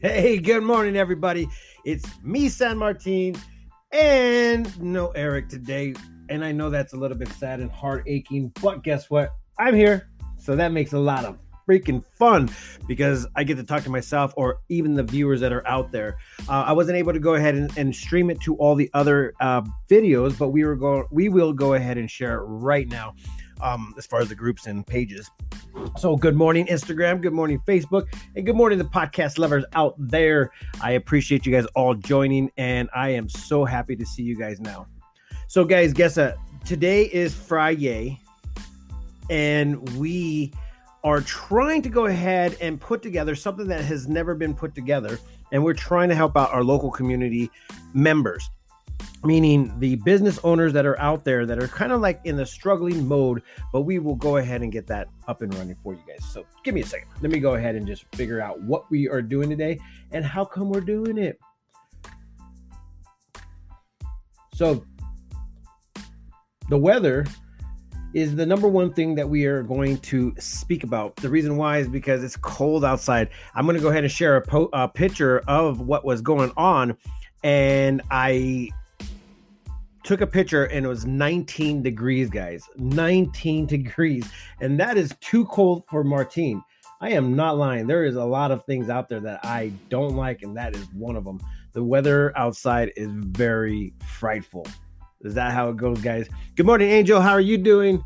[0.00, 1.48] Hey, good morning, everybody.
[1.84, 3.34] It's me, San Martin,
[3.90, 5.92] and no Eric today.
[6.28, 9.32] And I know that's a little bit sad and heart aching, but guess what?
[9.58, 10.08] I'm here.
[10.36, 11.36] So that makes a lot of
[11.68, 12.48] freaking fun
[12.86, 16.18] because I get to talk to myself or even the viewers that are out there.
[16.48, 19.34] Uh, I wasn't able to go ahead and, and stream it to all the other
[19.40, 21.06] uh, videos, but we were going.
[21.10, 23.16] We will go ahead and share it right now
[23.60, 25.28] um, as far as the groups and pages.
[25.96, 27.20] So, good morning, Instagram.
[27.20, 28.06] Good morning, Facebook.
[28.36, 30.50] And good morning, the podcast lovers out there.
[30.80, 34.60] I appreciate you guys all joining, and I am so happy to see you guys
[34.60, 34.86] now.
[35.46, 36.36] So, guys, guess what?
[36.64, 38.20] Today is Friday,
[39.30, 40.52] and we
[41.04, 45.18] are trying to go ahead and put together something that has never been put together.
[45.52, 47.50] And we're trying to help out our local community
[47.94, 48.50] members
[49.24, 52.46] meaning the business owners that are out there that are kind of like in the
[52.46, 56.00] struggling mode, but we will go ahead and get that up and running for you
[56.06, 56.24] guys.
[56.30, 57.08] So give me a second.
[57.20, 59.78] Let me go ahead and just figure out what we are doing today
[60.12, 61.38] and how come we're doing it.
[64.54, 64.84] So
[66.68, 67.26] the weather
[68.14, 71.14] is the number one thing that we are going to speak about.
[71.16, 73.28] The reason why is because it's cold outside.
[73.54, 76.52] I'm going to go ahead and share a, po- a picture of what was going
[76.56, 76.96] on
[77.44, 78.70] and I
[80.08, 82.66] took a picture and it was 19 degrees, guys.
[82.78, 84.26] 19 degrees.
[84.58, 86.64] And that is too cold for Martine.
[87.02, 87.86] I am not lying.
[87.86, 90.86] There is a lot of things out there that I don't like, and that is
[90.94, 91.40] one of them.
[91.74, 94.66] The weather outside is very frightful.
[95.20, 96.26] Is that how it goes, guys?
[96.56, 97.20] Good morning, Angel.
[97.20, 98.02] How are you doing?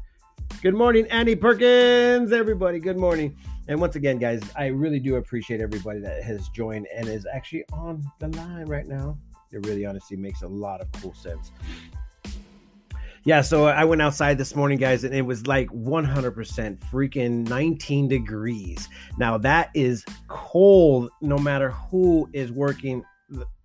[0.61, 2.33] Good morning, Annie Perkins.
[2.33, 3.37] Everybody, good morning.
[3.69, 7.65] And once again, guys, I really do appreciate everybody that has joined and is actually
[7.73, 9.17] on the line right now.
[9.53, 11.53] It really honestly makes a lot of cool sense.
[13.25, 18.09] Yeah, so I went outside this morning, guys, and it was like 100% freaking 19
[18.09, 18.89] degrees.
[19.17, 23.05] Now, that is cold no matter who is working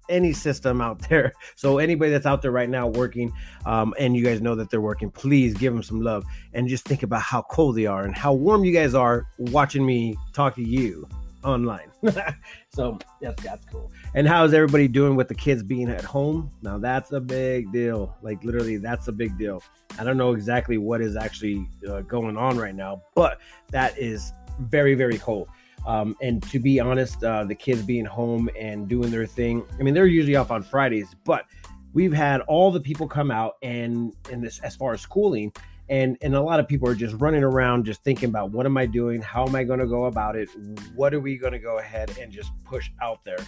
[0.10, 1.34] any system out there.
[1.56, 3.34] So anybody that's out there right now working,
[3.66, 6.24] um, and you guys know that they're working, please give them some love
[6.54, 9.84] and just think about how cold they are and how warm you guys are watching
[9.84, 11.08] me talk to you
[11.44, 11.92] online.
[12.70, 13.92] so that's that's cool.
[14.14, 16.50] And how is everybody doing with the kids being at home?
[16.62, 18.16] Now that's a big deal.
[18.22, 19.62] Like literally, that's a big deal.
[20.00, 23.40] I don't know exactly what is actually uh, going on right now, but
[23.70, 25.50] that is very very cold.
[25.86, 29.66] Um, and to be honest, uh, the kids being home and doing their thing.
[29.80, 31.46] I mean, they're usually off on Fridays, but
[31.94, 35.52] we've had all the people come out and in this as far as schooling
[35.90, 38.78] and and a lot of people are just running around just thinking about what am
[38.78, 39.22] i doing?
[39.22, 40.50] How am i going to go about it?
[40.96, 43.40] What are we going to go ahead and just push out there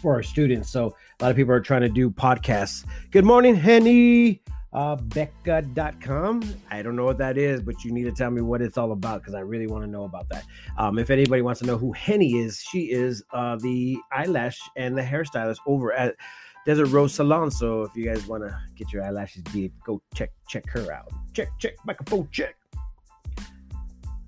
[0.00, 0.70] for our students?
[0.70, 2.84] So a lot of people are trying to do podcasts.
[3.10, 4.42] Good morning henny.
[4.70, 8.60] Uh, becca.com i don't know what that is but you need to tell me what
[8.60, 10.44] it's all about because i really want to know about that.
[10.76, 14.94] Um, if anybody wants to know who henny is she is uh, the eyelash and
[14.94, 16.16] the hairstylist over at
[16.68, 17.50] Desert Rose Salon.
[17.50, 21.10] So if you guys want to get your eyelashes deep, go check check her out.
[21.32, 22.56] Check check microphone check.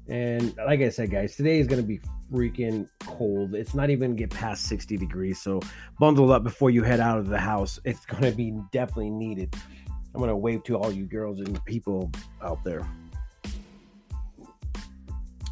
[0.08, 2.00] And like I said, guys, today is gonna be
[2.32, 3.54] freaking cold.
[3.54, 5.38] It's not even get past 60 degrees.
[5.38, 5.60] So
[5.98, 7.78] bundle up before you head out of the house.
[7.84, 9.54] It's gonna be definitely needed.
[10.14, 12.10] I'm gonna wave to all you girls and people
[12.42, 12.88] out there.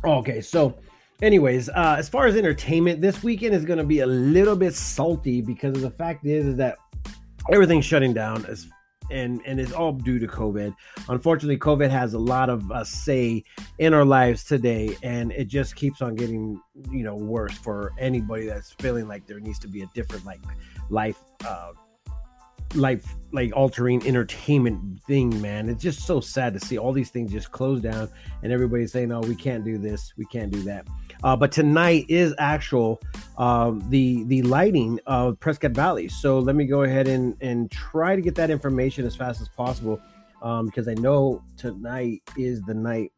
[0.07, 0.79] Okay, so
[1.23, 4.75] anyways uh as far as entertainment this weekend is going to be a little bit
[4.75, 6.77] salty because the fact is, is that
[7.51, 8.69] everything's shutting down as
[9.11, 10.75] and and it's all due to covid.
[11.09, 13.43] Unfortunately covid has a lot of uh, say
[13.79, 18.47] in our lives today and it just keeps on getting you know worse for anybody
[18.47, 20.41] that's feeling like there needs to be a different like
[20.91, 21.73] life uh
[22.75, 27.31] life like altering entertainment thing man it's just so sad to see all these things
[27.31, 28.09] just close down
[28.43, 30.87] and everybody's saying oh we can't do this we can't do that
[31.25, 33.01] uh, but tonight is actual
[33.39, 36.09] um, the the lighting of Prescott Valley.
[36.09, 39.49] So let me go ahead and and try to get that information as fast as
[39.49, 40.01] possible
[40.43, 43.13] um, because I know tonight is the night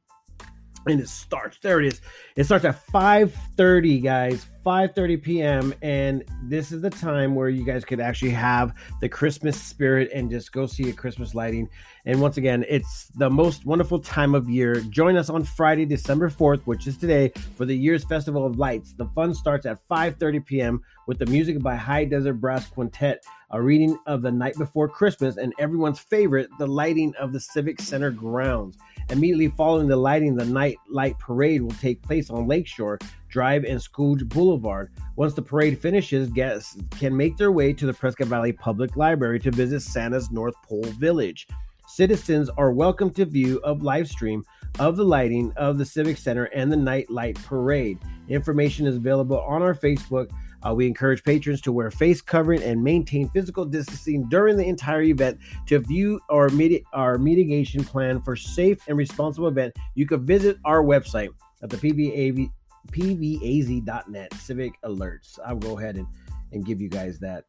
[0.86, 2.00] and it starts there it is.
[2.36, 7.84] It starts at 5.30 guys 5.30 p.m and this is the time where you guys
[7.84, 11.68] could actually have the christmas spirit and just go see a christmas lighting.
[12.06, 14.76] And once again it's the most wonderful time of year.
[14.90, 18.92] Join us on friday december 4th which is today for the year's festival of lights.
[18.92, 23.60] The fun starts at 5.30 p.m with the music by high desert brass quintet a
[23.60, 28.12] reading of the night before christmas and everyone's favorite the lighting of the civic center
[28.12, 28.78] grounds
[29.08, 32.98] Immediately following the lighting, the night light parade will take place on Lakeshore
[33.28, 34.92] Drive and Skoog Boulevard.
[35.16, 39.40] Once the parade finishes, guests can make their way to the Prescott Valley Public Library
[39.40, 41.46] to visit Santa's North Pole Village.
[41.88, 44.44] Citizens are welcome to view a live stream
[44.78, 47.98] of the lighting of the Civic Center and the Night Light Parade.
[48.28, 50.30] Information is available on our Facebook.
[50.66, 55.02] Uh, we encourage patrons to wear face covering and maintain physical distancing during the entire
[55.02, 55.38] event.
[55.66, 60.58] To view our, mit- our mitigation plan for safe and responsible event, you can visit
[60.64, 61.30] our website
[61.62, 62.50] at the PVAV,
[62.90, 65.38] pvaz.net civic alerts.
[65.44, 66.06] I'll go ahead and,
[66.52, 67.44] and give you guys that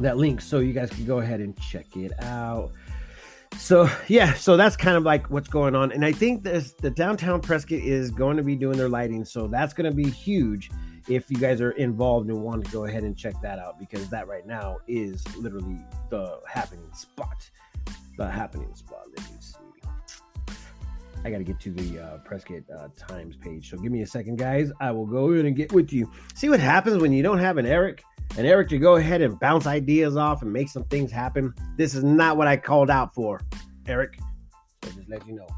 [0.00, 2.70] that link so you guys can go ahead and check it out.
[3.56, 6.90] So yeah, so that's kind of like what's going on, and I think this the
[6.90, 10.70] downtown Prescott is going to be doing their lighting, so that's going to be huge.
[11.08, 14.08] If you guys are involved and want to go ahead and check that out, because
[14.10, 15.78] that right now is literally
[16.10, 17.50] the happening spot,
[18.16, 19.06] the happening spot.
[19.16, 19.54] Let me see.
[21.24, 24.06] I got to get to the uh, Prescott uh, Times page, so give me a
[24.06, 24.70] second, guys.
[24.80, 26.10] I will go in and get with you.
[26.34, 28.04] See what happens when you don't have an Eric
[28.38, 31.52] and Eric to go ahead and bounce ideas off and make some things happen.
[31.76, 33.40] This is not what I called out for,
[33.84, 34.16] Eric.
[34.84, 35.48] So just let you know.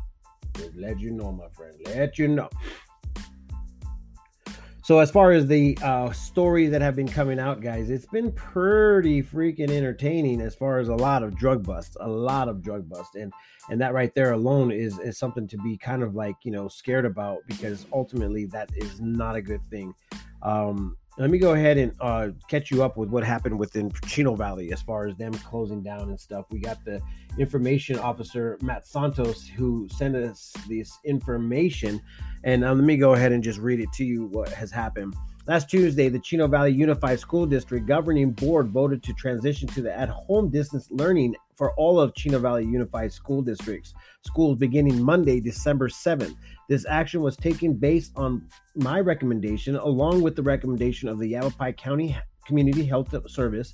[0.55, 1.77] Just let you know, my friend.
[1.85, 2.49] Let you know.
[4.83, 8.33] So as far as the uh, stories that have been coming out, guys, it's been
[8.33, 10.41] pretty freaking entertaining.
[10.41, 13.31] As far as a lot of drug busts, a lot of drug busts, and
[13.69, 16.67] and that right there alone is is something to be kind of like you know
[16.67, 19.95] scared about because ultimately that is not a good thing.
[20.43, 24.35] Um, let me go ahead and uh, catch you up with what happened within Chino
[24.35, 26.47] Valley as far as them closing down and stuff.
[26.51, 27.01] We got the
[27.39, 32.01] information officer Matt Santos who sent us this information,
[32.45, 34.27] and uh, let me go ahead and just read it to you.
[34.27, 35.15] What has happened?
[35.47, 39.93] Last Tuesday, the Chino Valley Unified School District Governing Board voted to transition to the
[39.97, 43.95] at home distance learning for all of Chino Valley Unified School Districts
[44.25, 46.37] schools beginning Monday, December 7th.
[46.69, 48.47] This action was taken based on
[48.77, 52.17] my recommendation, along with the recommendation of the Yavapai County
[52.47, 53.73] Community Health Service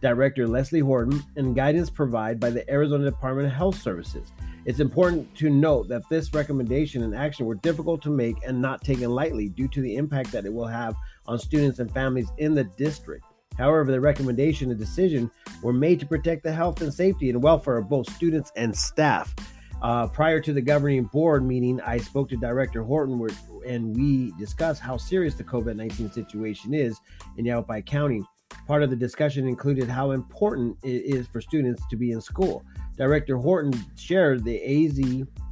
[0.00, 4.32] Director Leslie Horton and guidance provided by the Arizona Department of Health Services.
[4.68, 8.84] It's important to note that this recommendation and action were difficult to make and not
[8.84, 10.94] taken lightly due to the impact that it will have
[11.26, 13.24] on students and families in the district.
[13.56, 15.30] However, the recommendation and decision
[15.62, 19.34] were made to protect the health and safety and welfare of both students and staff.
[19.80, 23.26] Uh, prior to the governing board meeting, I spoke to Director Horton
[23.66, 27.00] and we discussed how serious the COVID 19 situation is
[27.38, 28.22] in Yavapai County.
[28.66, 32.66] Part of the discussion included how important it is for students to be in school.
[32.98, 34.98] Director Horton shared the AZ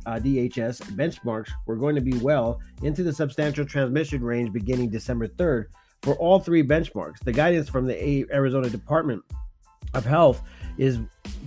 [0.06, 5.28] uh, DHS benchmarks were going to be well into the substantial transmission range beginning December
[5.28, 5.66] 3rd
[6.02, 7.19] for all three benchmarks.
[7.20, 9.22] The guidance from the Arizona Department
[9.94, 10.43] of Health
[10.78, 11.00] is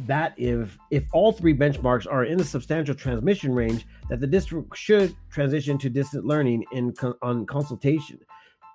[0.08, 4.76] that if if all three benchmarks are in the substantial transmission range, that the district
[4.76, 8.20] should transition to distant learning in on consultation,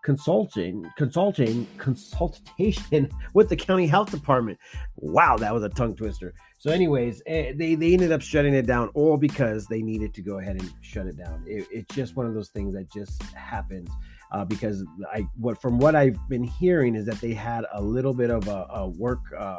[0.04, 4.58] consulting, consulting, consultation with the county health department.
[4.96, 6.34] Wow, that was a tongue twister.
[6.58, 10.22] So, anyways, eh, they they ended up shutting it down all because they needed to
[10.22, 11.42] go ahead and shut it down.
[11.46, 13.90] It, it's just one of those things that just happens.
[14.30, 18.14] Uh, because I what from what I've been hearing is that they had a little
[18.14, 19.58] bit of a, a work uh,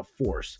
[0.00, 0.58] a force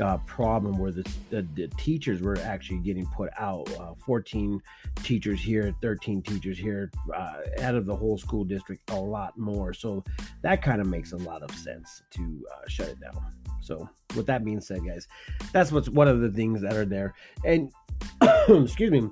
[0.00, 3.68] uh, problem where the, the, the, teachers were actually getting put out.
[3.78, 4.60] Uh, 14
[5.02, 9.72] teachers here, 13 teachers here, uh, out of the whole school district, a lot more.
[9.72, 10.04] So
[10.42, 13.18] that kind of makes a lot of sense to uh, shut it down.
[13.60, 15.08] So with that being said, guys,
[15.52, 17.14] that's what's one of the things that are there.
[17.44, 17.72] And
[18.48, 19.10] excuse me,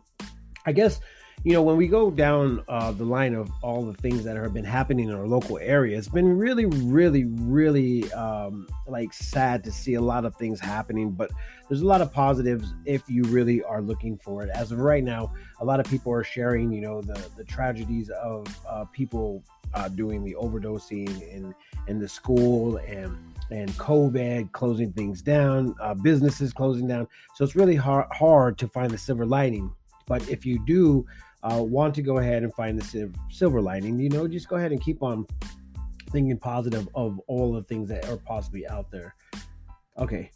[0.66, 1.00] I guess
[1.44, 4.54] you know, when we go down uh, the line of all the things that have
[4.54, 9.70] been happening in our local area, it's been really, really, really um, like sad to
[9.70, 11.10] see a lot of things happening.
[11.10, 11.30] But
[11.68, 14.48] there's a lot of positives if you really are looking for it.
[14.54, 18.08] As of right now, a lot of people are sharing, you know, the the tragedies
[18.08, 21.54] of uh, people uh, doing the overdosing in
[21.88, 23.18] in the school and
[23.50, 27.06] and COVID closing things down, uh, businesses closing down.
[27.34, 29.70] So it's really hard hard to find the silver lining.
[30.06, 31.06] But if you do
[31.44, 34.72] uh, want to go ahead and find the silver lining, you know, just go ahead
[34.72, 35.26] and keep on
[36.10, 39.14] thinking positive of all the things that are possibly out there.
[39.98, 40.30] Okay.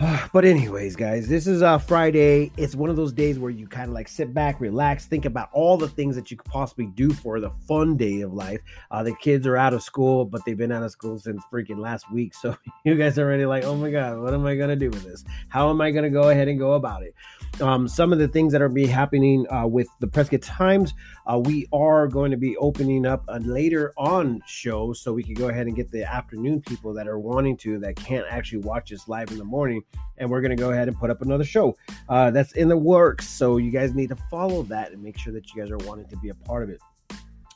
[0.32, 2.52] But anyways, guys, this is uh Friday.
[2.56, 5.48] It's one of those days where you kind of like sit back, relax, think about
[5.52, 8.60] all the things that you could possibly do for the fun day of life.
[8.92, 11.78] Uh, the kids are out of school, but they've been out of school since freaking
[11.78, 12.34] last week.
[12.34, 15.02] So you guys are already like, oh my god, what am I gonna do with
[15.02, 15.24] this?
[15.48, 17.14] How am I gonna go ahead and go about it?
[17.60, 20.94] Um, some of the things that are be happening uh, with the Prescott Times.
[21.26, 25.34] Uh, we are going to be opening up a later on show so we can
[25.34, 28.92] go ahead and get the afternoon people that are wanting to that can't actually watch
[28.92, 29.82] us live in the morning.
[30.18, 31.76] And we're going to go ahead and put up another show
[32.08, 33.28] uh, that's in the works.
[33.28, 36.08] So you guys need to follow that and make sure that you guys are wanting
[36.08, 36.80] to be a part of it.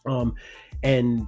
[0.06, 0.35] Um,
[0.82, 1.26] and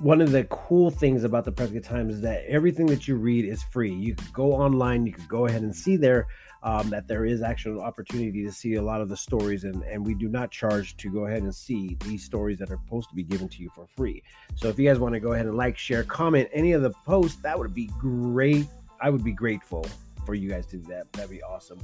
[0.00, 3.44] one of the cool things about the Prescott Times is that everything that you read
[3.44, 3.92] is free.
[3.92, 6.26] You go online, you can go ahead and see there
[6.64, 9.82] um, that there is actually an opportunity to see a lot of the stories, and,
[9.84, 13.10] and we do not charge to go ahead and see these stories that are supposed
[13.10, 14.22] to be given to you for free.
[14.56, 16.90] So if you guys want to go ahead and like, share, comment any of the
[17.04, 18.66] posts, that would be great.
[19.00, 19.86] I would be grateful
[20.24, 21.12] for you guys to do that.
[21.12, 21.80] That'd be awesome.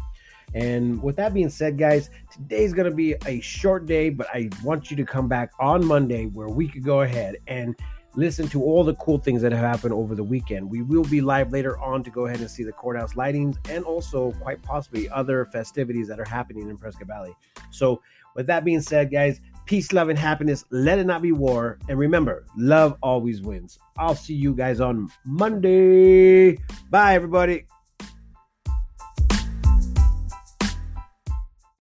[0.54, 4.48] And with that being said, guys, today's going to be a short day, but I
[4.64, 7.76] want you to come back on Monday where we could go ahead and
[8.16, 10.70] listen to all the cool things that have happened over the weekend.
[10.70, 13.84] We will be live later on to go ahead and see the courthouse lightings and
[13.84, 17.34] also quite possibly other festivities that are happening in Prescott Valley.
[17.70, 18.02] So,
[18.36, 20.64] with that being said, guys, peace, love, and happiness.
[20.70, 21.78] Let it not be war.
[21.88, 23.78] And remember, love always wins.
[23.98, 26.56] I'll see you guys on Monday.
[26.90, 27.66] Bye, everybody.